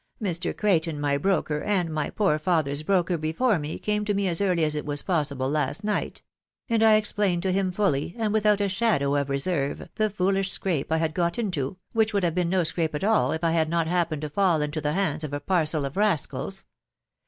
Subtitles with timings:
[0.19, 0.57] Mr.
[0.57, 4.41] Cray ton, my broker, and my poor father's broker before me, came to me as
[4.41, 6.23] early as it was possible last night;
[6.67, 10.91] and I explained to him fully, and without a shadow of reserve, the foolish scrape
[10.91, 13.69] I had got into, which would have been no scrape at all if I had
[13.69, 16.65] not happened to fall into the hands of a parcel of rascals.